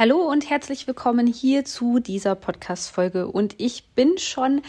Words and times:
Hallo 0.00 0.16
und 0.16 0.48
herzlich 0.48 0.86
willkommen 0.86 1.26
hier 1.26 1.66
zu 1.66 1.98
dieser 1.98 2.34
Podcast-Folge. 2.34 3.26
Und 3.28 3.56
ich 3.58 3.90
bin 3.94 4.16
schon 4.16 4.62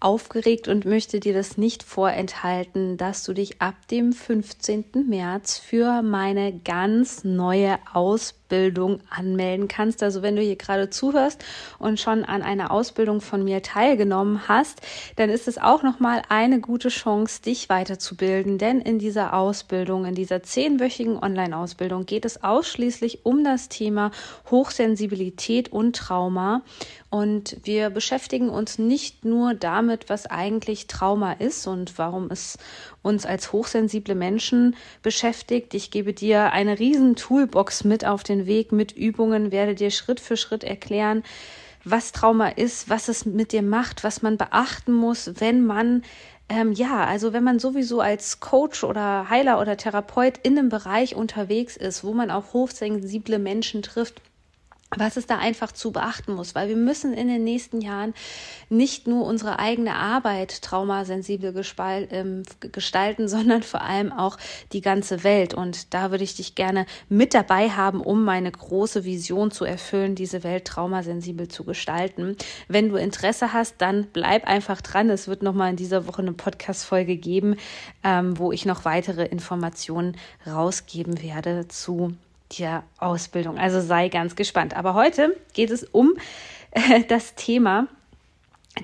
aufgeregt 0.00 0.66
und 0.66 0.86
möchte 0.86 1.20
dir 1.20 1.34
das 1.34 1.58
nicht 1.58 1.82
vorenthalten, 1.82 2.96
dass 2.96 3.22
du 3.24 3.34
dich 3.34 3.60
ab 3.60 3.74
dem 3.90 4.12
15. 4.12 5.06
März 5.06 5.58
für 5.58 6.02
meine 6.02 6.58
ganz 6.58 7.22
neue 7.22 7.78
Ausbildung 7.92 9.00
anmelden 9.10 9.68
kannst. 9.68 10.02
Also 10.02 10.22
wenn 10.22 10.36
du 10.36 10.42
hier 10.42 10.56
gerade 10.56 10.88
zuhörst 10.88 11.44
und 11.78 12.00
schon 12.00 12.24
an 12.24 12.42
einer 12.42 12.70
Ausbildung 12.70 13.20
von 13.20 13.44
mir 13.44 13.62
teilgenommen 13.62 14.48
hast, 14.48 14.80
dann 15.16 15.28
ist 15.28 15.46
es 15.46 15.58
auch 15.58 15.82
nochmal 15.82 16.22
eine 16.30 16.60
gute 16.60 16.88
Chance, 16.88 17.42
dich 17.42 17.68
weiterzubilden. 17.68 18.56
Denn 18.56 18.80
in 18.80 18.98
dieser 18.98 19.34
Ausbildung, 19.34 20.06
in 20.06 20.14
dieser 20.14 20.42
zehnwöchigen 20.42 21.22
Online-Ausbildung 21.22 22.06
geht 22.06 22.24
es 22.24 22.42
ausschließlich 22.42 23.26
um 23.26 23.44
das 23.44 23.68
Thema 23.68 24.10
Hochsensibilität 24.50 25.70
und 25.70 25.94
Trauma. 25.94 26.62
Und 27.10 27.56
wir 27.64 27.90
beschäftigen 27.90 28.50
uns 28.50 28.78
nicht 28.78 29.24
nur 29.24 29.54
damit, 29.54 30.08
was 30.08 30.26
eigentlich 30.26 30.86
Trauma 30.86 31.32
ist 31.32 31.66
und 31.66 31.98
warum 31.98 32.30
es 32.30 32.56
uns 33.02 33.26
als 33.26 33.52
hochsensible 33.52 34.14
Menschen 34.14 34.76
beschäftigt. 35.02 35.74
Ich 35.74 35.90
gebe 35.90 36.12
dir 36.12 36.52
eine 36.52 36.78
riesen 36.78 37.16
Toolbox 37.16 37.82
mit 37.82 38.04
auf 38.04 38.22
den 38.22 38.46
Weg, 38.46 38.70
mit 38.70 38.92
Übungen, 38.92 39.50
werde 39.50 39.74
dir 39.74 39.90
Schritt 39.90 40.20
für 40.20 40.36
Schritt 40.36 40.62
erklären, 40.62 41.24
was 41.82 42.12
Trauma 42.12 42.48
ist, 42.48 42.88
was 42.88 43.08
es 43.08 43.26
mit 43.26 43.50
dir 43.50 43.62
macht, 43.62 44.04
was 44.04 44.22
man 44.22 44.36
beachten 44.36 44.92
muss, 44.92 45.32
wenn 45.40 45.66
man 45.66 46.02
ähm, 46.48 46.72
ja, 46.72 47.04
also 47.04 47.32
wenn 47.32 47.44
man 47.44 47.60
sowieso 47.60 48.00
als 48.00 48.40
Coach 48.40 48.82
oder 48.82 49.30
Heiler 49.30 49.60
oder 49.60 49.76
Therapeut 49.76 50.38
in 50.42 50.58
einem 50.58 50.68
Bereich 50.68 51.14
unterwegs 51.14 51.76
ist, 51.76 52.02
wo 52.02 52.12
man 52.12 52.30
auch 52.30 52.52
hochsensible 52.52 53.38
Menschen 53.38 53.82
trifft, 53.82 54.20
was 54.96 55.16
es 55.16 55.26
da 55.26 55.38
einfach 55.38 55.70
zu 55.70 55.92
beachten 55.92 56.34
muss, 56.34 56.56
weil 56.56 56.68
wir 56.68 56.76
müssen 56.76 57.14
in 57.14 57.28
den 57.28 57.44
nächsten 57.44 57.80
Jahren 57.80 58.12
nicht 58.68 59.06
nur 59.06 59.24
unsere 59.24 59.60
eigene 59.60 59.94
Arbeit 59.94 60.62
traumasensibel 60.62 61.54
ähm, 62.10 62.42
gestalten, 62.72 63.28
sondern 63.28 63.62
vor 63.62 63.82
allem 63.82 64.12
auch 64.12 64.36
die 64.72 64.80
ganze 64.80 65.22
Welt. 65.22 65.54
Und 65.54 65.94
da 65.94 66.10
würde 66.10 66.24
ich 66.24 66.34
dich 66.34 66.56
gerne 66.56 66.86
mit 67.08 67.34
dabei 67.34 67.70
haben, 67.70 68.00
um 68.00 68.24
meine 68.24 68.50
große 68.50 69.04
Vision 69.04 69.52
zu 69.52 69.64
erfüllen, 69.64 70.16
diese 70.16 70.42
Welt 70.42 70.64
traumasensibel 70.64 71.46
zu 71.46 71.62
gestalten. 71.64 72.36
Wenn 72.66 72.88
du 72.88 72.96
Interesse 72.96 73.52
hast, 73.52 73.76
dann 73.78 74.08
bleib 74.12 74.44
einfach 74.48 74.80
dran. 74.80 75.08
Es 75.08 75.28
wird 75.28 75.44
nochmal 75.44 75.70
in 75.70 75.76
dieser 75.76 76.08
Woche 76.08 76.22
eine 76.22 76.32
Podcast-Folge 76.32 77.16
geben, 77.16 77.54
ähm, 78.02 78.36
wo 78.38 78.50
ich 78.50 78.66
noch 78.66 78.84
weitere 78.84 79.24
Informationen 79.24 80.16
rausgeben 80.46 81.22
werde 81.22 81.68
zu 81.68 82.16
der 82.58 82.84
Ausbildung. 82.98 83.58
Also 83.58 83.80
sei 83.80 84.08
ganz 84.08 84.36
gespannt. 84.36 84.74
Aber 84.74 84.94
heute 84.94 85.36
geht 85.52 85.70
es 85.70 85.84
um 85.84 86.14
äh, 86.72 87.04
das 87.04 87.34
Thema 87.34 87.86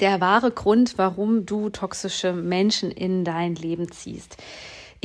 der 0.00 0.20
wahre 0.20 0.50
Grund, 0.50 0.98
warum 0.98 1.47
du 1.47 1.71
toxische 1.71 2.32
Menschen 2.32 2.91
in 2.91 3.25
dein 3.25 3.55
Leben 3.55 3.91
ziehst. 3.91 4.37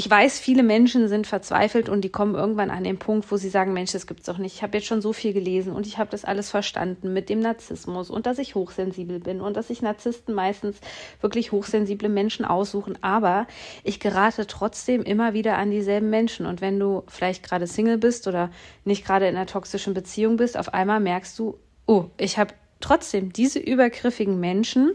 Ich 0.03 0.09
weiß, 0.09 0.39
viele 0.39 0.63
Menschen 0.63 1.07
sind 1.09 1.28
verzweifelt 1.28 1.88
und 1.88 2.01
die 2.01 2.09
kommen 2.09 2.34
irgendwann 2.34 2.72
an 2.72 2.84
den 2.84 2.97
Punkt, 2.97 3.31
wo 3.31 3.38
sie 3.38 3.50
sagen, 3.50 3.72
Mensch, 3.72 3.91
das 3.91 4.07
gibt's 4.07 4.25
doch 4.25 4.39
nicht. 4.39 4.56
Ich 4.56 4.63
habe 4.63 4.75
jetzt 4.75 4.88
schon 4.88 5.00
so 5.00 5.13
viel 5.13 5.31
gelesen 5.31 5.73
und 5.73 5.85
ich 5.85 6.00
habe 6.00 6.09
das 6.09 6.25
alles 6.25 6.50
verstanden 6.50 7.13
mit 7.13 7.29
dem 7.29 7.39
Narzissmus 7.39 8.09
und 8.09 8.25
dass 8.25 8.39
ich 8.39 8.56
hochsensibel 8.56 9.19
bin 9.19 9.41
und 9.41 9.56
dass 9.56 9.67
sich 9.67 9.84
Narzissten 9.84 10.34
meistens 10.34 10.78
wirklich 11.22 11.51
hochsensible 11.51 12.09
Menschen 12.09 12.45
aussuchen. 12.45 12.97
Aber 13.01 13.45
ich 13.84 14.00
gerate 14.00 14.47
trotzdem 14.47 15.03
immer 15.03 15.35
wieder 15.35 15.59
an 15.59 15.69
dieselben 15.69 16.09
Menschen. 16.09 16.47
Und 16.47 16.62
wenn 16.62 16.79
du 16.79 17.03
vielleicht 17.07 17.44
gerade 17.44 17.68
Single 17.68 18.00
bist 18.00 18.28
oder 18.28 18.50
nicht 18.85 19.06
gerade 19.06 19.28
in 19.28 19.35
einer 19.35 19.45
toxischen 19.45 19.94
Beziehung 19.94 20.35
bist, 20.35 20.57
auf 20.57 20.73
einmal 20.73 21.00
merkst 21.00 21.38
du, 21.38 21.59
oh, 21.85 22.06
ich 22.18 22.39
habe 22.39 22.56
trotzdem 22.79 23.31
diese 23.33 23.59
übergriffigen 23.59 24.39
Menschen, 24.39 24.94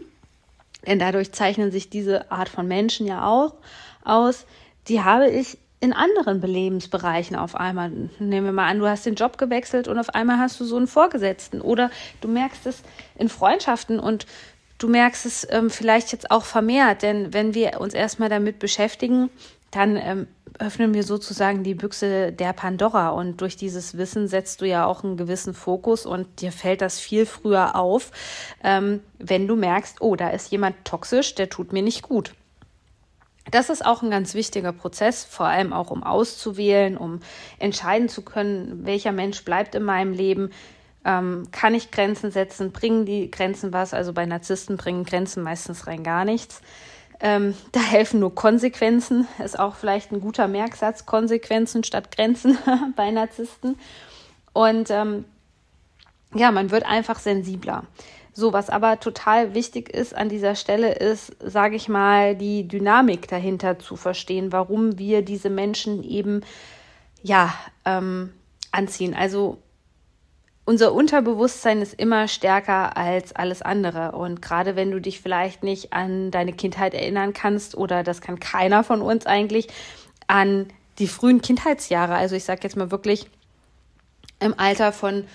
denn 0.85 0.99
dadurch 0.99 1.31
zeichnen 1.31 1.71
sich 1.71 1.89
diese 1.89 2.29
Art 2.29 2.49
von 2.49 2.67
Menschen 2.67 3.07
ja 3.07 3.25
auch 3.25 3.53
aus, 4.03 4.45
die 4.87 5.03
habe 5.03 5.29
ich 5.29 5.57
in 5.79 5.93
anderen 5.93 6.41
Belebensbereichen 6.41 7.35
auf 7.35 7.55
einmal. 7.55 7.91
Nehmen 8.19 8.47
wir 8.47 8.51
mal 8.51 8.67
an, 8.67 8.79
du 8.79 8.87
hast 8.87 9.05
den 9.05 9.15
Job 9.15 9.37
gewechselt 9.37 9.87
und 9.87 9.99
auf 9.99 10.09
einmal 10.15 10.39
hast 10.39 10.59
du 10.59 10.65
so 10.65 10.75
einen 10.75 10.87
Vorgesetzten 10.87 11.61
oder 11.61 11.91
du 12.21 12.27
merkst 12.27 12.65
es 12.65 12.81
in 13.15 13.29
Freundschaften 13.29 13.99
und 13.99 14.25
du 14.79 14.87
merkst 14.87 15.25
es 15.25 15.47
ähm, 15.51 15.69
vielleicht 15.69 16.11
jetzt 16.11 16.31
auch 16.31 16.45
vermehrt, 16.45 17.03
denn 17.03 17.33
wenn 17.33 17.53
wir 17.53 17.79
uns 17.79 17.93
erstmal 17.93 18.29
damit 18.29 18.57
beschäftigen, 18.59 19.29
dann 19.69 19.97
ähm, 19.97 20.27
öffnen 20.59 20.95
wir 20.95 21.03
sozusagen 21.03 21.63
die 21.63 21.75
Büchse 21.75 22.31
der 22.31 22.53
Pandora 22.53 23.09
und 23.09 23.41
durch 23.41 23.55
dieses 23.55 23.97
Wissen 23.97 24.27
setzt 24.27 24.61
du 24.61 24.65
ja 24.65 24.85
auch 24.85 25.03
einen 25.03 25.17
gewissen 25.17 25.53
Fokus 25.53 26.07
und 26.07 26.41
dir 26.41 26.51
fällt 26.51 26.81
das 26.81 26.99
viel 26.99 27.27
früher 27.27 27.75
auf, 27.75 28.11
ähm, 28.63 29.01
wenn 29.19 29.47
du 29.47 29.55
merkst, 29.55 30.01
oh, 30.01 30.15
da 30.15 30.29
ist 30.29 30.51
jemand 30.51 30.83
toxisch, 30.85 31.35
der 31.35 31.49
tut 31.49 31.73
mir 31.73 31.83
nicht 31.83 32.01
gut. 32.01 32.33
Das 33.51 33.69
ist 33.69 33.85
auch 33.85 34.01
ein 34.01 34.11
ganz 34.11 34.33
wichtiger 34.33 34.73
Prozess, 34.73 35.23
vor 35.23 35.45
allem 35.45 35.73
auch 35.73 35.91
um 35.91 36.03
auszuwählen, 36.03 36.97
um 36.97 37.21
entscheiden 37.59 38.09
zu 38.09 38.21
können, 38.21 38.85
welcher 38.85 39.11
Mensch 39.11 39.43
bleibt 39.43 39.75
in 39.75 39.83
meinem 39.83 40.13
Leben. 40.13 40.51
Ähm, 41.05 41.47
kann 41.51 41.73
ich 41.73 41.91
Grenzen 41.91 42.31
setzen? 42.31 42.71
Bringen 42.71 43.05
die 43.05 43.31
Grenzen 43.31 43.71
was? 43.71 43.93
Also 43.93 44.13
bei 44.13 44.25
Narzissten 44.25 44.77
bringen 44.77 45.05
Grenzen 45.05 45.43
meistens 45.43 45.87
rein 45.87 46.03
gar 46.03 46.25
nichts. 46.25 46.61
Ähm, 47.19 47.55
da 47.71 47.79
helfen 47.79 48.19
nur 48.19 48.35
Konsequenzen. 48.35 49.27
Ist 49.43 49.57
auch 49.57 49.75
vielleicht 49.75 50.11
ein 50.11 50.21
guter 50.21 50.47
Merksatz. 50.47 51.05
Konsequenzen 51.05 51.83
statt 51.83 52.11
Grenzen 52.15 52.57
bei 52.95 53.11
Narzissten. 53.11 53.77
Und 54.53 54.89
ähm, 54.89 55.25
ja, 56.33 56.51
man 56.51 56.71
wird 56.71 56.85
einfach 56.85 57.19
sensibler. 57.19 57.85
So, 58.37 58.53
was 58.53 58.69
aber 58.69 58.99
total 58.99 59.55
wichtig 59.55 59.89
ist 59.89 60.15
an 60.15 60.29
dieser 60.29 60.53
Stelle 60.53 60.93
ist, 60.93 61.35
sage 61.43 61.75
ich 61.75 61.89
mal, 61.89 62.35
die 62.35 62.67
Dynamik 62.67 63.27
dahinter 63.27 63.79
zu 63.79 63.95
verstehen, 63.95 64.51
warum 64.51 64.99
wir 64.99 65.23
diese 65.23 65.49
Menschen 65.49 66.03
eben 66.03 66.41
ja 67.23 67.51
ähm, 67.83 68.31
anziehen. 68.71 69.15
Also 69.15 69.57
unser 70.65 70.93
Unterbewusstsein 70.93 71.81
ist 71.81 71.95
immer 71.95 72.27
stärker 72.27 72.95
als 72.95 73.35
alles 73.35 73.63
andere. 73.63 74.11
Und 74.11 74.39
gerade 74.39 74.75
wenn 74.75 74.91
du 74.91 75.01
dich 75.01 75.19
vielleicht 75.19 75.63
nicht 75.63 75.93
an 75.93 76.29
deine 76.29 76.53
Kindheit 76.53 76.93
erinnern 76.93 77.33
kannst, 77.33 77.75
oder 77.75 78.03
das 78.03 78.21
kann 78.21 78.39
keiner 78.39 78.83
von 78.83 79.01
uns 79.01 79.25
eigentlich, 79.25 79.67
an 80.27 80.67
die 80.99 81.07
frühen 81.07 81.41
Kindheitsjahre, 81.41 82.13
also 82.13 82.35
ich 82.35 82.43
sage 82.43 82.59
jetzt 82.61 82.77
mal 82.77 82.91
wirklich 82.91 83.31
im 84.39 84.53
Alter 84.59 84.91
von 84.91 85.25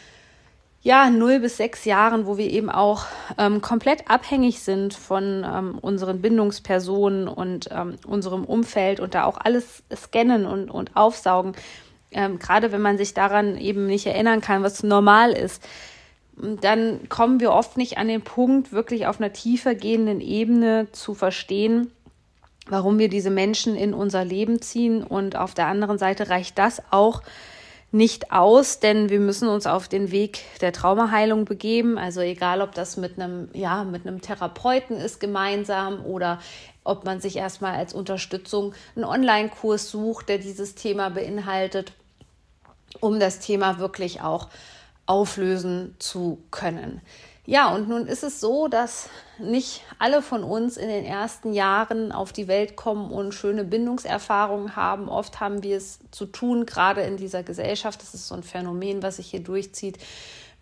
ja, 0.82 1.10
null 1.10 1.38
bis 1.38 1.58
sechs 1.58 1.84
Jahren, 1.84 2.26
wo 2.26 2.38
wir 2.38 2.50
eben 2.50 2.68
auch 2.68 3.06
ähm, 3.38 3.60
komplett 3.60 4.10
abhängig 4.10 4.60
sind 4.60 4.94
von 4.94 5.46
ähm, 5.46 5.78
unseren 5.80 6.20
Bindungspersonen 6.20 7.28
und 7.28 7.68
ähm, 7.70 7.96
unserem 8.04 8.44
Umfeld 8.44 8.98
und 8.98 9.14
da 9.14 9.24
auch 9.24 9.38
alles 9.38 9.84
scannen 9.94 10.44
und, 10.44 10.70
und 10.70 10.96
aufsaugen. 10.96 11.54
Ähm, 12.10 12.40
gerade 12.40 12.72
wenn 12.72 12.82
man 12.82 12.98
sich 12.98 13.14
daran 13.14 13.56
eben 13.56 13.86
nicht 13.86 14.06
erinnern 14.06 14.40
kann, 14.40 14.64
was 14.64 14.82
normal 14.82 15.32
ist, 15.32 15.62
dann 16.36 17.08
kommen 17.08 17.38
wir 17.38 17.52
oft 17.52 17.76
nicht 17.76 17.98
an 17.98 18.08
den 18.08 18.22
Punkt, 18.22 18.72
wirklich 18.72 19.06
auf 19.06 19.20
einer 19.20 19.32
tiefer 19.32 19.76
gehenden 19.76 20.20
Ebene 20.20 20.88
zu 20.90 21.14
verstehen, 21.14 21.92
warum 22.66 22.98
wir 22.98 23.08
diese 23.08 23.30
Menschen 23.30 23.76
in 23.76 23.94
unser 23.94 24.24
Leben 24.24 24.60
ziehen. 24.60 25.04
Und 25.04 25.36
auf 25.36 25.54
der 25.54 25.66
anderen 25.66 25.98
Seite 25.98 26.28
reicht 26.28 26.58
das 26.58 26.82
auch, 26.90 27.22
nicht 27.92 28.32
aus, 28.32 28.80
denn 28.80 29.10
wir 29.10 29.20
müssen 29.20 29.48
uns 29.48 29.66
auf 29.66 29.86
den 29.86 30.10
Weg 30.10 30.40
der 30.62 30.72
Traumaheilung 30.72 31.44
begeben. 31.44 31.98
Also 31.98 32.20
egal, 32.20 32.62
ob 32.62 32.74
das 32.74 32.96
mit 32.96 33.20
einem, 33.20 33.48
ja, 33.52 33.84
mit 33.84 34.06
einem 34.06 34.22
Therapeuten 34.22 34.96
ist 34.96 35.20
gemeinsam 35.20 36.04
oder 36.04 36.40
ob 36.84 37.04
man 37.04 37.20
sich 37.20 37.36
erstmal 37.36 37.74
als 37.74 37.92
Unterstützung 37.92 38.74
einen 38.96 39.04
Online-Kurs 39.04 39.90
sucht, 39.90 40.30
der 40.30 40.38
dieses 40.38 40.74
Thema 40.74 41.10
beinhaltet, 41.10 41.92
um 43.00 43.20
das 43.20 43.38
Thema 43.40 43.78
wirklich 43.78 44.22
auch 44.22 44.48
auflösen 45.04 45.94
zu 45.98 46.38
können. 46.50 47.02
Ja, 47.44 47.74
und 47.74 47.88
nun 47.88 48.06
ist 48.06 48.22
es 48.22 48.38
so, 48.38 48.68
dass 48.68 49.08
nicht 49.38 49.82
alle 49.98 50.22
von 50.22 50.44
uns 50.44 50.76
in 50.76 50.88
den 50.88 51.04
ersten 51.04 51.52
Jahren 51.52 52.12
auf 52.12 52.32
die 52.32 52.46
Welt 52.46 52.76
kommen 52.76 53.10
und 53.10 53.32
schöne 53.34 53.64
Bindungserfahrungen 53.64 54.76
haben. 54.76 55.08
Oft 55.08 55.40
haben 55.40 55.64
wir 55.64 55.76
es 55.76 55.98
zu 56.12 56.26
tun, 56.26 56.66
gerade 56.66 57.00
in 57.00 57.16
dieser 57.16 57.42
Gesellschaft, 57.42 58.00
das 58.00 58.14
ist 58.14 58.28
so 58.28 58.36
ein 58.36 58.44
Phänomen, 58.44 59.02
was 59.02 59.16
sich 59.16 59.26
hier 59.26 59.42
durchzieht, 59.42 59.98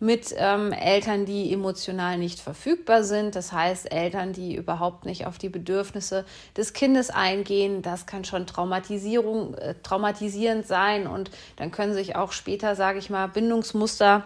mit 0.02 0.34
ähm, 0.38 0.72
Eltern, 0.72 1.26
die 1.26 1.52
emotional 1.52 2.16
nicht 2.16 2.40
verfügbar 2.40 3.04
sind. 3.04 3.36
Das 3.36 3.52
heißt, 3.52 3.92
Eltern, 3.92 4.32
die 4.32 4.56
überhaupt 4.56 5.04
nicht 5.04 5.26
auf 5.26 5.36
die 5.36 5.50
Bedürfnisse 5.50 6.24
des 6.56 6.72
Kindes 6.72 7.10
eingehen. 7.10 7.82
Das 7.82 8.06
kann 8.06 8.24
schon 8.24 8.46
Traumatisierung, 8.46 9.52
äh, 9.52 9.74
traumatisierend 9.82 10.66
sein 10.66 11.06
und 11.06 11.30
dann 11.56 11.70
können 11.70 11.92
sich 11.92 12.16
auch 12.16 12.32
später, 12.32 12.74
sage 12.74 12.98
ich 12.98 13.10
mal, 13.10 13.26
Bindungsmuster 13.26 14.24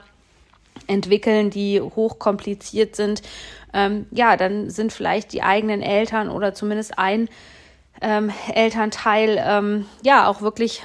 entwickeln, 0.86 1.50
die 1.50 1.81
hochkompliziert 1.81 2.96
sind. 2.96 3.22
Ähm, 3.72 4.06
ja, 4.10 4.36
dann 4.36 4.70
sind 4.70 4.92
vielleicht 4.92 5.32
die 5.32 5.42
eigenen 5.42 5.82
Eltern 5.82 6.28
oder 6.28 6.54
zumindest 6.54 6.98
ein 6.98 7.28
ähm, 8.00 8.31
Elternteil 8.54 9.42
ähm, 9.44 9.86
ja 10.02 10.28
auch 10.28 10.40
wirklich 10.40 10.82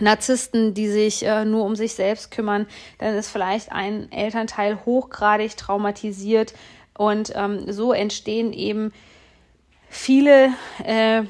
Narzissten, 0.00 0.74
die 0.74 0.88
sich 0.88 1.24
äh, 1.24 1.44
nur 1.44 1.64
um 1.64 1.76
sich 1.76 1.94
selbst 1.94 2.30
kümmern, 2.30 2.66
dann 2.98 3.14
ist 3.14 3.28
vielleicht 3.28 3.70
ein 3.70 4.10
Elternteil 4.10 4.84
hochgradig 4.84 5.56
traumatisiert 5.56 6.54
und 6.96 7.32
ähm, 7.36 7.70
so 7.72 7.92
entstehen 7.92 8.52
eben 8.52 8.92
viele 9.88 10.52
äh, 10.84 11.22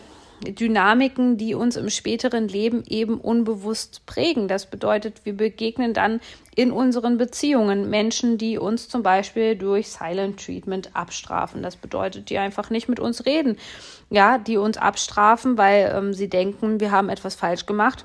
Dynamiken, 0.44 1.37
die 1.37 1.55
uns 1.55 1.76
im 1.76 1.91
späteren 1.91 2.49
Leben 2.49 2.82
eben 2.87 3.20
unbewusst 3.20 4.06
prägen. 4.06 4.49
Das 4.49 4.67
bedeutet, 4.67 5.25
wir 5.25 5.37
begegnen 5.37 5.94
dann 5.94 6.20
in 6.55 6.70
unseren 6.70 7.19
Beziehungen 7.19 7.91
Menschen, 7.91 8.38
die 8.38 8.58
uns 8.58 8.88
zum 8.88 9.02
Beispiel 9.02 9.56
durch 9.56 9.88
Silent 9.88 10.44
Treatment 10.44 10.91
abstrafen. 10.94 11.62
Das 11.62 11.76
bedeutet, 11.76 12.31
die 12.31 12.38
einfach 12.38 12.70
nicht 12.70 12.88
mit 12.88 13.00
uns 13.00 13.26
reden. 13.26 13.56
Ja, 14.11 14.38
die 14.38 14.56
uns 14.56 14.76
abstrafen, 14.76 15.58
weil 15.58 15.93
ähm, 15.94 16.14
sie 16.14 16.29
denken, 16.29 16.81
wir 16.81 16.90
haben 16.90 17.08
etwas 17.08 17.35
falsch 17.35 17.67
gemacht 17.67 18.05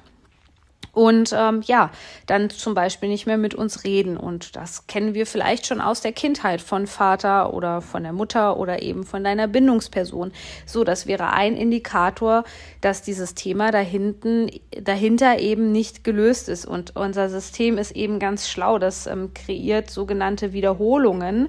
und 1.00 1.34
ähm, 1.34 1.62
ja, 1.64 1.92
dann 2.26 2.50
zum 2.50 2.74
Beispiel 2.74 3.08
nicht 3.08 3.26
mehr 3.26 3.38
mit 3.38 3.56
uns 3.56 3.86
reden. 3.86 4.18
Und 4.18 4.58
das 4.58 4.86
kennen 4.86 5.14
wir 5.14 5.26
vielleicht 5.26 5.66
schon 5.66 5.80
aus 5.80 6.02
der 6.02 6.12
Kindheit 6.12 6.60
von 6.60 6.88
Vater 6.88 7.54
oder 7.54 7.80
von 7.80 8.04
der 8.04 8.12
Mutter 8.12 8.58
oder 8.58 8.82
eben 8.82 9.06
von 9.06 9.24
deiner 9.24 9.48
Bindungsperson. 9.48 10.34
So, 10.66 10.84
das 10.84 11.08
wäre 11.08 11.32
ein 11.32 11.56
Indikator, 11.56 12.44
dass 12.82 13.02
dieses 13.02 13.34
Thema 13.34 13.72
dahinten, 13.72 14.52
dahinter 14.72 15.40
eben 15.40 15.72
nicht 15.72 16.04
gelöst 16.04 16.50
ist. 16.50 16.66
Und 16.66 16.98
unser 16.98 17.30
System 17.30 17.78
ist 17.78 17.92
eben 17.92 18.20
ganz 18.20 18.50
schlau. 18.50 18.78
Das 18.78 19.08
ähm, 19.08 19.34
kreiert 19.34 19.90
sogenannte 19.90 20.52
Wiederholungen. 20.52 21.48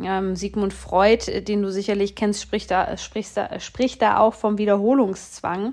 Ähm, 0.00 0.36
Sigmund 0.36 0.72
Freud, 0.72 1.26
den 1.48 1.62
du 1.62 1.72
sicherlich 1.72 2.14
kennst, 2.14 2.40
spricht 2.40 2.70
da, 2.70 2.96
spricht 2.96 3.36
da, 3.36 3.58
spricht 3.58 4.00
da 4.00 4.18
auch 4.18 4.34
vom 4.34 4.58
Wiederholungszwang 4.58 5.72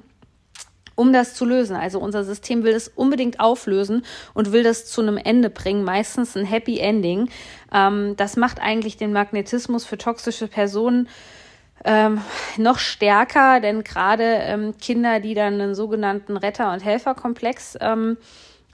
um 0.99 1.13
das 1.13 1.33
zu 1.33 1.45
lösen. 1.45 1.77
Also 1.77 1.97
unser 1.97 2.25
System 2.25 2.63
will 2.63 2.73
es 2.73 2.89
unbedingt 2.89 3.39
auflösen 3.39 4.03
und 4.33 4.51
will 4.51 4.63
das 4.63 4.85
zu 4.85 5.01
einem 5.01 5.15
Ende 5.15 5.49
bringen, 5.49 5.85
meistens 5.85 6.35
ein 6.35 6.43
Happy 6.43 6.79
Ending. 6.79 7.29
Ähm, 7.73 8.15
das 8.17 8.35
macht 8.35 8.59
eigentlich 8.61 8.97
den 8.97 9.13
Magnetismus 9.13 9.85
für 9.85 9.97
toxische 9.97 10.47
Personen 10.47 11.07
ähm, 11.85 12.19
noch 12.57 12.79
stärker, 12.79 13.61
denn 13.61 13.85
gerade 13.85 14.25
ähm, 14.25 14.75
Kinder, 14.77 15.21
die 15.21 15.35
dann 15.35 15.53
einen 15.53 15.73
sogenannten 15.73 16.35
Retter- 16.35 16.73
und 16.73 16.83
Helferkomplex 16.83 17.77
ähm, 17.79 18.17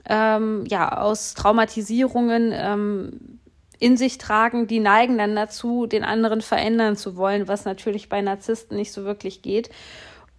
ähm, 0.08 0.64
ja, 0.66 0.98
aus 0.98 1.34
Traumatisierungen 1.34 2.52
ähm, 2.52 3.38
in 3.78 3.96
sich 3.96 4.18
tragen, 4.18 4.66
die 4.66 4.80
neigen 4.80 5.16
dann 5.16 5.36
dazu, 5.36 5.86
den 5.86 6.02
anderen 6.02 6.40
verändern 6.40 6.96
zu 6.96 7.14
wollen, 7.14 7.46
was 7.46 7.64
natürlich 7.64 8.08
bei 8.08 8.20
Narzissten 8.20 8.76
nicht 8.76 8.90
so 8.90 9.04
wirklich 9.04 9.42
geht 9.42 9.70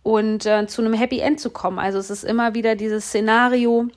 und 0.07 0.45
äh, 0.45 0.65
zu 0.67 0.81
einem 0.81 0.93
Happy 0.93 1.19
End 1.19 1.37
zu 1.37 1.49
kommen. 1.49 1.79
Also 1.79 1.97
es 1.97 2.09
ist 2.09 2.23
immer 2.23 2.55
wieder 2.55 2.77
dieses 2.77 3.07
Szenario 3.07 3.89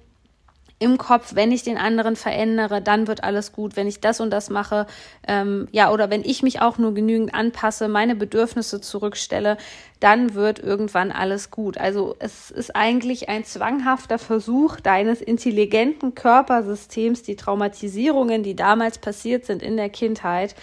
im 0.80 0.98
Kopf, 0.98 1.36
wenn 1.36 1.52
ich 1.52 1.62
den 1.62 1.78
anderen 1.78 2.16
verändere, 2.16 2.82
dann 2.82 3.06
wird 3.06 3.22
alles 3.22 3.52
gut. 3.52 3.76
Wenn 3.76 3.86
ich 3.86 4.00
das 4.00 4.18
und 4.18 4.30
das 4.30 4.50
mache, 4.50 4.88
ähm, 5.28 5.68
ja, 5.70 5.92
oder 5.92 6.10
wenn 6.10 6.24
ich 6.24 6.42
mich 6.42 6.60
auch 6.60 6.78
nur 6.78 6.94
genügend 6.94 7.32
anpasse, 7.32 7.86
meine 7.86 8.16
Bedürfnisse 8.16 8.80
zurückstelle, 8.80 9.56
dann 10.00 10.34
wird 10.34 10.58
irgendwann 10.58 11.12
alles 11.12 11.52
gut. 11.52 11.78
Also 11.78 12.16
es 12.18 12.50
ist 12.50 12.74
eigentlich 12.74 13.28
ein 13.28 13.44
zwanghafter 13.44 14.18
Versuch 14.18 14.80
deines 14.80 15.20
intelligenten 15.20 16.16
Körpersystems, 16.16 17.22
die 17.22 17.36
Traumatisierungen, 17.36 18.42
die 18.42 18.56
damals 18.56 18.98
passiert 18.98 19.44
sind 19.44 19.62
in 19.62 19.76
der 19.76 19.90
Kindheit, 19.90 20.56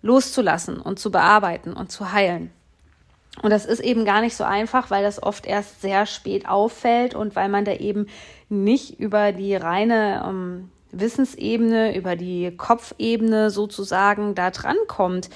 loszulassen 0.00 0.80
und 0.80 0.98
zu 0.98 1.10
bearbeiten 1.10 1.74
und 1.74 1.92
zu 1.92 2.12
heilen. 2.12 2.50
Und 3.42 3.50
das 3.50 3.64
ist 3.64 3.80
eben 3.80 4.04
gar 4.04 4.20
nicht 4.20 4.36
so 4.36 4.44
einfach, 4.44 4.90
weil 4.90 5.02
das 5.02 5.22
oft 5.22 5.46
erst 5.46 5.80
sehr 5.80 6.04
spät 6.06 6.48
auffällt 6.48 7.14
und 7.14 7.36
weil 7.36 7.48
man 7.48 7.64
da 7.64 7.72
eben 7.74 8.06
nicht 8.48 8.98
über 8.98 9.32
die 9.32 9.54
reine 9.54 10.24
ähm, 10.26 10.70
Wissensebene, 10.92 11.96
über 11.96 12.16
die 12.16 12.54
Kopfebene 12.56 13.50
sozusagen 13.50 14.34
da 14.34 14.50
dran 14.50 14.76
kommt, 14.88 15.30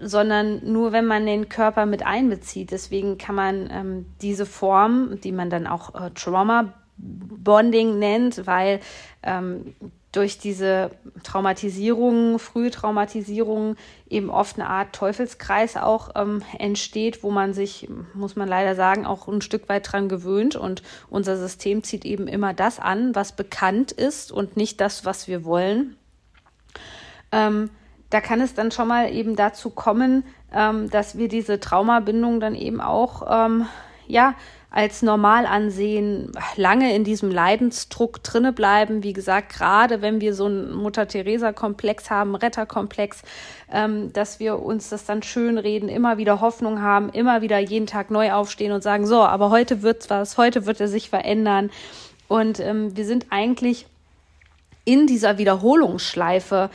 sondern 0.00 0.60
nur 0.64 0.92
wenn 0.92 1.06
man 1.06 1.26
den 1.26 1.48
Körper 1.48 1.86
mit 1.86 2.04
einbezieht. 2.04 2.72
Deswegen 2.72 3.16
kann 3.16 3.34
man 3.34 3.70
ähm, 3.70 4.06
diese 4.20 4.46
Form, 4.46 5.20
die 5.22 5.32
man 5.32 5.50
dann 5.50 5.66
auch 5.66 5.94
äh, 5.94 6.10
Trauma 6.10 6.72
Bonding 6.96 7.98
nennt, 7.98 8.46
weil 8.46 8.80
ähm, 9.22 9.74
durch 10.12 10.38
diese 10.38 10.90
Traumatisierung, 11.22 12.38
frühe 12.38 12.70
Traumatisierung 12.70 13.76
eben 14.08 14.28
oft 14.28 14.58
eine 14.58 14.68
Art 14.68 14.92
Teufelskreis 14.92 15.76
auch 15.76 16.10
ähm, 16.16 16.42
entsteht, 16.58 17.22
wo 17.22 17.30
man 17.30 17.54
sich, 17.54 17.88
muss 18.14 18.34
man 18.34 18.48
leider 18.48 18.74
sagen, 18.74 19.06
auch 19.06 19.28
ein 19.28 19.40
Stück 19.40 19.68
weit 19.68 19.90
dran 19.92 20.08
gewöhnt 20.08 20.56
und 20.56 20.82
unser 21.10 21.36
System 21.36 21.84
zieht 21.84 22.04
eben 22.04 22.26
immer 22.26 22.54
das 22.54 22.80
an, 22.80 23.14
was 23.14 23.32
bekannt 23.32 23.92
ist 23.92 24.32
und 24.32 24.56
nicht 24.56 24.80
das, 24.80 25.04
was 25.04 25.28
wir 25.28 25.44
wollen. 25.44 25.96
Ähm, 27.30 27.70
da 28.10 28.20
kann 28.20 28.40
es 28.40 28.54
dann 28.54 28.72
schon 28.72 28.88
mal 28.88 29.12
eben 29.12 29.36
dazu 29.36 29.70
kommen, 29.70 30.24
ähm, 30.52 30.90
dass 30.90 31.16
wir 31.16 31.28
diese 31.28 31.60
Traumabindung 31.60 32.40
dann 32.40 32.56
eben 32.56 32.80
auch, 32.80 33.22
ähm, 33.30 33.66
ja, 34.10 34.34
als 34.70 35.02
normal 35.02 35.46
ansehen, 35.46 36.30
lange 36.54 36.94
in 36.94 37.02
diesem 37.02 37.30
Leidensdruck 37.30 38.22
drinne 38.22 38.52
bleiben. 38.52 39.02
Wie 39.02 39.12
gesagt, 39.12 39.52
gerade 39.52 40.00
wenn 40.00 40.20
wir 40.20 40.32
so 40.32 40.46
einen 40.46 40.72
Mutter-Theresa-Komplex 40.72 42.08
haben, 42.08 42.36
Retterkomplex, 42.36 43.22
ähm, 43.72 44.12
dass 44.12 44.38
wir 44.38 44.60
uns 44.60 44.88
das 44.88 45.04
dann 45.04 45.24
schön 45.24 45.58
reden, 45.58 45.88
immer 45.88 46.18
wieder 46.18 46.40
Hoffnung 46.40 46.80
haben, 46.80 47.08
immer 47.08 47.42
wieder 47.42 47.58
jeden 47.58 47.86
Tag 47.86 48.12
neu 48.12 48.32
aufstehen 48.32 48.70
und 48.70 48.82
sagen, 48.82 49.06
so, 49.06 49.22
aber 49.22 49.50
heute 49.50 49.82
wird's 49.82 50.08
was, 50.08 50.38
heute 50.38 50.66
wird 50.66 50.80
er 50.80 50.88
sich 50.88 51.10
verändern. 51.10 51.70
Und 52.28 52.60
ähm, 52.60 52.96
wir 52.96 53.04
sind 53.04 53.26
eigentlich 53.30 53.86
in 54.84 55.08
dieser 55.08 55.36
Wiederholungsschleife 55.38 56.70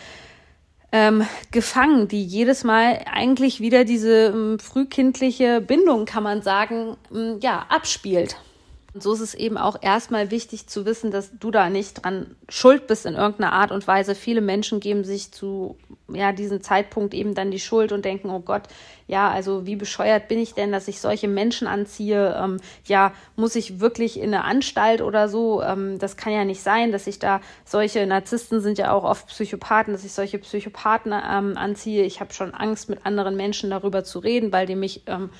ähm, 0.95 1.27
gefangen, 1.51 2.07
die 2.07 2.23
jedes 2.23 2.63
Mal 2.63 3.01
eigentlich 3.11 3.59
wieder 3.59 3.83
diese 3.83 4.27
ähm, 4.27 4.59
frühkindliche 4.59 5.59
Bindung, 5.59 6.05
kann 6.05 6.23
man 6.23 6.41
sagen, 6.41 6.95
ähm, 7.13 7.39
ja, 7.41 7.65
abspielt. 7.67 8.37
Und 8.95 9.03
so 9.03 9.11
ist 9.11 9.19
es 9.19 9.33
eben 9.33 9.57
auch 9.57 9.75
erstmal 9.81 10.31
wichtig 10.31 10.67
zu 10.67 10.85
wissen, 10.85 11.11
dass 11.11 11.37
du 11.37 11.51
da 11.51 11.69
nicht 11.69 12.05
dran 12.05 12.33
schuld 12.47 12.87
bist 12.87 13.05
in 13.05 13.15
irgendeiner 13.15 13.51
Art 13.51 13.73
und 13.73 13.85
Weise. 13.87 14.15
Viele 14.15 14.39
Menschen 14.39 14.79
geben 14.79 15.03
sich 15.03 15.33
zu 15.33 15.77
ja, 16.07 16.31
diesem 16.31 16.61
Zeitpunkt 16.61 17.13
eben 17.13 17.35
dann 17.35 17.51
die 17.51 17.59
Schuld 17.59 17.91
und 17.91 18.05
denken, 18.05 18.29
oh 18.29 18.39
Gott, 18.39 18.61
ja, 19.05 19.29
also 19.29 19.65
wie 19.65 19.75
bescheuert 19.75 20.29
bin 20.29 20.39
ich 20.39 20.53
denn, 20.53 20.71
dass 20.71 20.87
ich 20.87 21.01
solche 21.01 21.27
Menschen 21.27 21.67
anziehe? 21.67 22.41
Ähm, 22.41 22.61
ja, 22.85 23.11
muss 23.35 23.57
ich 23.57 23.81
wirklich 23.81 24.17
in 24.17 24.33
eine 24.33 24.45
Anstalt 24.45 25.01
oder 25.01 25.27
so? 25.27 25.61
Ähm, 25.61 25.99
das 25.99 26.15
kann 26.15 26.31
ja 26.31 26.45
nicht 26.45 26.61
sein, 26.61 26.93
dass 26.93 27.05
ich 27.05 27.19
da 27.19 27.41
solche 27.65 28.07
Narzissten 28.07 28.61
sind 28.61 28.77
ja 28.77 28.93
auch 28.93 29.03
oft 29.03 29.27
Psychopathen, 29.27 29.91
dass 29.91 30.05
ich 30.05 30.13
solche 30.13 30.39
Psychopathen 30.39 31.11
ähm, 31.11 31.57
anziehe. 31.57 32.05
Ich 32.05 32.21
habe 32.21 32.33
schon 32.33 32.53
Angst, 32.53 32.87
mit 32.87 33.05
anderen 33.05 33.35
Menschen 33.35 33.71
darüber 33.71 34.05
zu 34.05 34.19
reden, 34.19 34.53
weil 34.53 34.67
die 34.67 34.75
mich 34.75 35.03
ähm, 35.07 35.31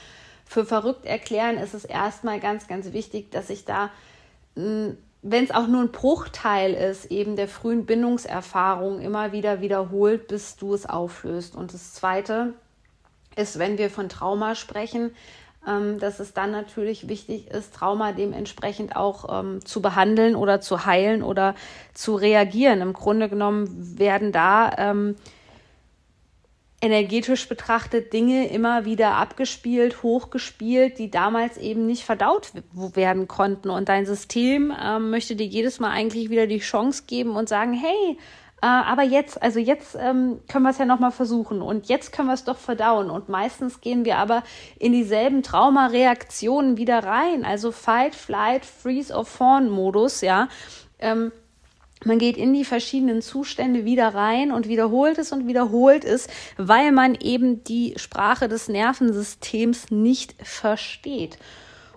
für 0.46 0.66
verrückt 0.66 1.06
erklären, 1.06 1.58
ist 1.58 1.74
es 1.74 1.86
erstmal 1.86 2.40
ganz, 2.40 2.68
ganz 2.68 2.94
wichtig, 2.94 3.32
dass 3.32 3.50
ich 3.50 3.66
da, 3.66 3.90
hm, 4.56 4.98
wenn 5.22 5.44
es 5.44 5.52
auch 5.52 5.68
nur 5.68 5.82
ein 5.82 5.92
Bruchteil 5.92 6.74
ist, 6.74 7.06
eben 7.06 7.36
der 7.36 7.48
frühen 7.48 7.86
Bindungserfahrung 7.86 9.02
immer 9.02 9.32
wieder 9.32 9.60
wiederholt, 9.60 10.28
bis 10.28 10.56
du 10.56 10.74
es 10.74 10.86
auflöst. 10.86 11.56
Und 11.56 11.74
das 11.74 11.94
Zweite 11.94 12.54
ist, 13.36 13.58
wenn 13.58 13.78
wir 13.78 13.90
von 13.90 14.08
Trauma 14.08 14.54
sprechen, 14.54 15.12
ähm, 15.68 16.00
dass 16.00 16.20
es 16.20 16.34
dann 16.34 16.52
natürlich 16.52 17.08
wichtig 17.08 17.50
ist, 17.50 17.74
Trauma 17.74 18.12
dementsprechend 18.12 18.96
auch 18.96 19.40
ähm, 19.40 19.66
zu 19.66 19.82
behandeln 19.82 20.36
oder 20.36 20.62
zu 20.62 20.86
heilen 20.86 21.24
oder 21.24 21.56
zu 21.94 22.16
reagieren. 22.16 22.82
Im 22.82 22.94
Grunde 22.94 23.30
genommen 23.30 23.98
werden 23.98 24.32
da 24.32 24.72
ähm, 24.78 25.16
energetisch 26.82 27.48
betrachtet 27.48 28.14
Dinge 28.14 28.48
immer 28.50 28.86
wieder 28.86 29.16
abgespielt, 29.16 30.04
hochgespielt, 30.04 31.00
die 31.00 31.10
damals 31.10 31.58
eben 31.58 31.86
nicht 31.86 32.04
verdaut 32.04 32.52
werden 32.74 33.28
konnten. 33.28 33.70
Und 33.70 33.90
dein 33.90 34.06
System 34.06 34.74
ähm, 34.80 35.10
möchte 35.10 35.36
dir 35.36 35.48
jedes 35.48 35.80
Mal 35.80 35.92
eigentlich 35.92 36.30
wieder 36.30 36.48
die 36.48 36.60
Chance 36.60 37.04
geben 37.08 37.36
und 37.36 37.50
sagen, 37.50 37.74
hey, 37.74 38.18
Äh, 38.62 38.68
aber 38.68 39.04
jetzt, 39.04 39.44
also 39.44 39.60
jetzt 39.60 39.96
ähm, 40.00 40.40
können 40.48 40.64
wir 40.64 40.70
es 40.72 40.78
ja 40.78 40.86
nochmal 40.86 41.12
versuchen 41.12 41.62
und 41.62 41.88
jetzt 41.88 42.14
können 42.14 42.30
wir 42.30 42.34
es 42.34 42.46
doch 42.46 42.58
verdauen. 42.58 43.10
Und 43.10 43.28
meistens 43.28 43.82
gehen 43.82 44.06
wir 44.06 44.18
aber 44.18 44.44
in 44.80 44.94
dieselben 44.94 45.44
Traumareaktionen 45.44 46.78
wieder 46.78 47.04
rein. 47.04 47.44
Also 47.44 47.72
Fight, 47.74 48.16
Flight, 48.16 48.66
Freeze 48.66 49.14
or 49.14 49.26
Fawn 49.26 49.70
Modus, 49.70 50.22
ja. 50.22 50.48
Ähm, 51.00 51.34
man 52.04 52.20
geht 52.20 52.38
in 52.38 52.54
die 52.54 52.66
verschiedenen 52.66 53.22
Zustände 53.22 53.86
wieder 53.86 54.14
rein 54.14 54.52
und 54.52 54.68
wiederholt 54.68 55.18
es 55.18 55.32
und 55.32 55.48
wiederholt 55.48 56.04
es, 56.04 56.28
weil 56.58 56.92
man 56.92 57.16
eben 57.16 57.64
die 57.64 57.94
Sprache 57.98 58.48
des 58.48 58.68
Nervensystems 58.68 59.92
nicht 59.92 60.36
versteht. 60.46 61.40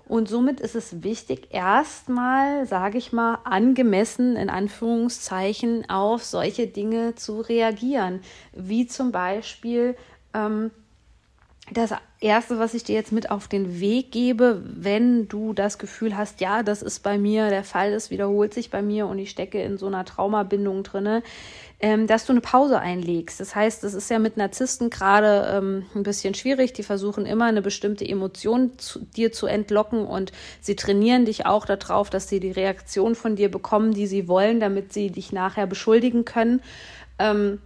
Und 0.06 0.26
somit 0.28 0.60
ist 0.60 0.74
es 0.74 1.02
wichtig, 1.02 1.48
erstmal, 1.50 2.66
sage 2.66 2.96
ich 2.96 3.12
mal, 3.12 3.40
angemessen 3.44 4.36
in 4.36 4.48
Anführungszeichen 4.48 5.90
auf 5.90 6.24
solche 6.24 6.66
Dinge 6.66 7.14
zu 7.14 7.40
reagieren, 7.40 8.20
wie 8.54 8.86
zum 8.86 9.12
Beispiel 9.12 9.96
ähm, 10.32 10.70
das 11.72 11.92
Erste, 12.20 12.58
was 12.58 12.74
ich 12.74 12.82
dir 12.82 12.94
jetzt 12.94 13.12
mit 13.12 13.30
auf 13.30 13.46
den 13.48 13.80
Weg 13.80 14.10
gebe, 14.10 14.62
wenn 14.64 15.28
du 15.28 15.52
das 15.52 15.78
Gefühl 15.78 16.16
hast, 16.16 16.40
ja, 16.40 16.62
das 16.62 16.82
ist 16.82 17.00
bei 17.00 17.18
mir 17.18 17.48
der 17.48 17.64
Fall, 17.64 17.92
das 17.92 18.10
wiederholt 18.10 18.54
sich 18.54 18.70
bei 18.70 18.82
mir 18.82 19.06
und 19.06 19.18
ich 19.18 19.30
stecke 19.30 19.62
in 19.62 19.78
so 19.78 19.86
einer 19.86 20.04
Traumabindung 20.04 20.82
drinne, 20.82 21.22
ähm, 21.80 22.06
dass 22.06 22.26
du 22.26 22.32
eine 22.32 22.40
Pause 22.40 22.80
einlegst. 22.80 23.38
Das 23.38 23.54
heißt, 23.54 23.84
es 23.84 23.94
ist 23.94 24.10
ja 24.10 24.18
mit 24.18 24.36
Narzissten 24.36 24.90
gerade 24.90 25.48
ähm, 25.56 25.86
ein 25.94 26.02
bisschen 26.02 26.34
schwierig. 26.34 26.72
Die 26.72 26.82
versuchen 26.82 27.24
immer 27.24 27.44
eine 27.44 27.62
bestimmte 27.62 28.08
Emotion 28.08 28.78
zu, 28.78 29.00
dir 29.00 29.30
zu 29.30 29.46
entlocken 29.46 30.04
und 30.04 30.32
sie 30.60 30.74
trainieren 30.74 31.24
dich 31.24 31.46
auch 31.46 31.66
darauf, 31.66 32.10
dass 32.10 32.28
sie 32.28 32.40
die 32.40 32.50
Reaktion 32.50 33.14
von 33.14 33.36
dir 33.36 33.50
bekommen, 33.50 33.92
die 33.92 34.08
sie 34.08 34.26
wollen, 34.26 34.58
damit 34.58 34.92
sie 34.92 35.10
dich 35.10 35.32
nachher 35.32 35.66
beschuldigen 35.66 36.24
können. 36.24 36.62
Ähm, 37.20 37.60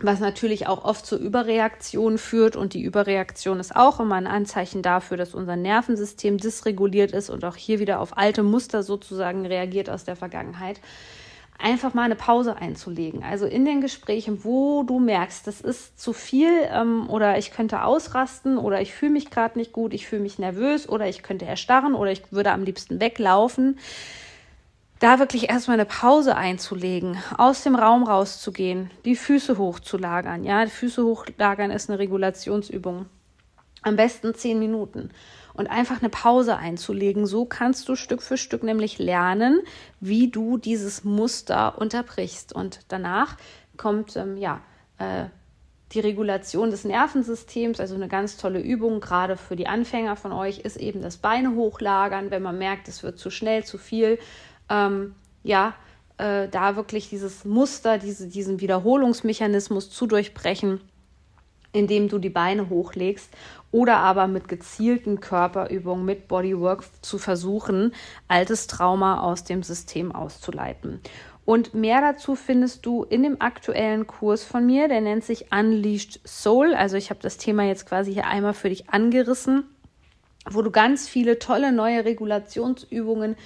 was 0.00 0.20
natürlich 0.20 0.66
auch 0.66 0.84
oft 0.84 1.06
zur 1.06 1.18
Überreaktion 1.18 2.18
führt. 2.18 2.56
Und 2.56 2.74
die 2.74 2.82
Überreaktion 2.82 3.60
ist 3.60 3.74
auch 3.74 4.00
immer 4.00 4.16
ein 4.16 4.26
Anzeichen 4.26 4.82
dafür, 4.82 5.16
dass 5.16 5.34
unser 5.34 5.56
Nervensystem 5.56 6.38
dysreguliert 6.38 7.12
ist 7.12 7.30
und 7.30 7.44
auch 7.44 7.56
hier 7.56 7.78
wieder 7.78 8.00
auf 8.00 8.16
alte 8.16 8.42
Muster 8.42 8.82
sozusagen 8.82 9.46
reagiert 9.46 9.88
aus 9.88 10.04
der 10.04 10.16
Vergangenheit 10.16 10.80
einfach 11.58 11.94
mal 11.94 12.02
eine 12.02 12.16
Pause 12.16 12.56
einzulegen. 12.56 13.22
Also 13.22 13.46
in 13.46 13.64
den 13.64 13.80
Gesprächen, 13.80 14.44
wo 14.44 14.82
du 14.82 14.98
merkst, 14.98 15.46
das 15.46 15.60
ist 15.60 15.98
zu 16.00 16.12
viel 16.12 16.50
ähm, 16.70 17.08
oder 17.08 17.38
ich 17.38 17.52
könnte 17.52 17.82
ausrasten 17.82 18.58
oder 18.58 18.80
ich 18.80 18.92
fühle 18.92 19.12
mich 19.12 19.30
gerade 19.30 19.58
nicht 19.58 19.72
gut, 19.72 19.94
ich 19.94 20.06
fühle 20.06 20.22
mich 20.22 20.38
nervös 20.38 20.88
oder 20.88 21.08
ich 21.08 21.22
könnte 21.22 21.46
erstarren 21.46 21.94
oder 21.94 22.10
ich 22.10 22.22
würde 22.32 22.50
am 22.50 22.64
liebsten 22.64 23.00
weglaufen, 23.00 23.78
da 25.00 25.18
wirklich 25.18 25.48
erstmal 25.50 25.76
eine 25.78 25.86
Pause 25.86 26.36
einzulegen, 26.36 27.18
aus 27.36 27.62
dem 27.62 27.74
Raum 27.74 28.04
rauszugehen, 28.04 28.90
die 29.04 29.16
Füße 29.16 29.58
hochzulagern. 29.58 30.44
Ja, 30.44 30.64
die 30.64 30.70
Füße 30.70 31.04
hochlagern 31.04 31.70
ist 31.70 31.90
eine 31.90 31.98
Regulationsübung. 31.98 33.06
Am 33.82 33.96
besten 33.96 34.34
zehn 34.34 34.58
Minuten 34.58 35.10
und 35.52 35.68
einfach 35.68 36.00
eine 36.00 36.10
Pause 36.10 36.56
einzulegen. 36.56 37.26
So 37.26 37.44
kannst 37.44 37.88
du 37.88 37.96
Stück 37.96 38.22
für 38.22 38.36
Stück 38.36 38.62
nämlich 38.62 38.98
lernen, 38.98 39.60
wie 40.00 40.30
du 40.30 40.58
dieses 40.58 41.04
Muster 41.04 41.78
unterbrichst. 41.78 42.52
Und 42.52 42.80
danach 42.88 43.36
kommt 43.76 44.16
ähm, 44.16 44.36
ja 44.36 44.60
äh, 44.98 45.26
die 45.92 46.00
Regulation 46.00 46.70
des 46.70 46.84
Nervensystems, 46.84 47.78
also 47.78 47.94
eine 47.94 48.08
ganz 48.08 48.36
tolle 48.36 48.60
Übung, 48.60 49.00
gerade 49.00 49.36
für 49.36 49.54
die 49.54 49.68
Anfänger 49.68 50.16
von 50.16 50.32
euch, 50.32 50.60
ist 50.60 50.76
eben 50.76 51.02
das 51.02 51.18
Beine 51.18 51.54
hochlagern, 51.54 52.30
wenn 52.30 52.42
man 52.42 52.58
merkt, 52.58 52.88
es 52.88 53.02
wird 53.02 53.18
zu 53.18 53.30
schnell, 53.30 53.64
zu 53.64 53.78
viel. 53.78 54.18
Ähm, 54.68 55.14
ja, 55.42 55.74
äh, 56.18 56.48
da 56.48 56.76
wirklich 56.76 57.08
dieses 57.10 57.44
Muster, 57.44 57.98
diese, 57.98 58.28
diesen 58.28 58.60
Wiederholungsmechanismus 58.60 59.90
zu 59.90 60.06
durchbrechen 60.06 60.80
indem 61.74 62.08
du 62.08 62.18
die 62.18 62.30
Beine 62.30 62.70
hochlegst 62.70 63.30
oder 63.70 63.98
aber 63.98 64.28
mit 64.28 64.48
gezielten 64.48 65.20
Körperübungen, 65.20 66.04
mit 66.04 66.28
Bodywork 66.28 66.84
zu 67.02 67.18
versuchen, 67.18 67.92
altes 68.28 68.68
Trauma 68.68 69.20
aus 69.20 69.44
dem 69.44 69.62
System 69.62 70.12
auszuleiten. 70.12 71.00
Und 71.44 71.74
mehr 71.74 72.00
dazu 72.00 72.36
findest 72.36 72.86
du 72.86 73.02
in 73.02 73.22
dem 73.22 73.42
aktuellen 73.42 74.06
Kurs 74.06 74.44
von 74.44 74.64
mir, 74.64 74.88
der 74.88 75.02
nennt 75.02 75.24
sich 75.24 75.52
Unleashed 75.52 76.20
Soul. 76.24 76.74
Also 76.74 76.96
ich 76.96 77.10
habe 77.10 77.20
das 77.20 77.36
Thema 77.36 77.64
jetzt 77.64 77.86
quasi 77.86 78.14
hier 78.14 78.26
einmal 78.26 78.54
für 78.54 78.70
dich 78.70 78.88
angerissen, 78.88 79.64
wo 80.48 80.62
du 80.62 80.70
ganz 80.70 81.06
viele 81.06 81.38
tolle 81.38 81.72
neue 81.72 82.04
Regulationsübungen 82.04 83.36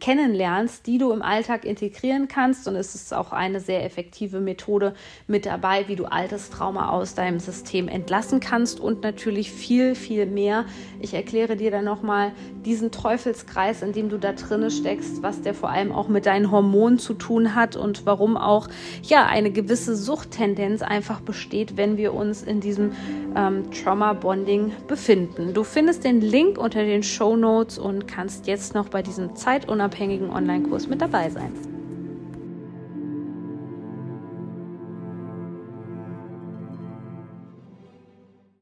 kennenlernst, 0.00 0.86
die 0.86 0.98
du 0.98 1.12
im 1.12 1.22
Alltag 1.22 1.64
integrieren 1.64 2.26
kannst. 2.28 2.66
Und 2.66 2.76
es 2.76 2.94
ist 2.94 3.14
auch 3.14 3.32
eine 3.32 3.60
sehr 3.60 3.84
effektive 3.84 4.40
Methode 4.40 4.94
mit 5.26 5.46
dabei, 5.46 5.86
wie 5.86 5.96
du 5.96 6.06
altes 6.06 6.50
Trauma 6.50 6.90
aus 6.90 7.14
deinem 7.14 7.38
System 7.38 7.86
entlassen 7.88 8.40
kannst 8.40 8.80
und 8.80 9.02
natürlich 9.02 9.52
viel, 9.52 9.94
viel 9.94 10.26
mehr. 10.26 10.64
Ich 11.00 11.14
erkläre 11.14 11.56
dir 11.56 11.70
dann 11.70 11.84
nochmal 11.84 12.32
diesen 12.64 12.90
Teufelskreis, 12.90 13.82
in 13.82 13.92
dem 13.92 14.08
du 14.08 14.18
da 14.18 14.32
drinne 14.32 14.70
steckst, 14.70 15.22
was 15.22 15.40
der 15.42 15.54
vor 15.54 15.70
allem 15.70 15.92
auch 15.92 16.08
mit 16.08 16.26
deinen 16.26 16.50
Hormonen 16.50 16.98
zu 16.98 17.14
tun 17.14 17.54
hat 17.54 17.76
und 17.76 18.06
warum 18.06 18.36
auch 18.36 18.68
ja 19.02 19.26
eine 19.26 19.50
gewisse 19.50 19.96
Suchttendenz 19.96 20.82
einfach 20.82 21.20
besteht, 21.20 21.76
wenn 21.76 21.96
wir 21.96 22.12
uns 22.14 22.42
in 22.42 22.60
diesem 22.60 22.92
ähm, 23.36 23.70
Trauma 23.70 24.12
Bonding 24.14 24.72
befinden. 24.88 25.54
Du 25.54 25.64
findest 25.64 26.04
den 26.04 26.20
Link 26.20 26.58
unter 26.58 26.84
den 26.84 27.02
Show 27.02 27.36
Notes 27.36 27.78
und 27.78 28.08
kannst 28.08 28.46
jetzt 28.46 28.74
noch 28.74 28.88
bei 28.88 29.02
diesem 29.02 29.36
Zeit 29.36 29.59
zeitunabhängigen 29.60 30.30
Online-Kurs 30.30 30.88
mit 30.88 31.00
dabei 31.00 31.28
sein. 31.30 31.69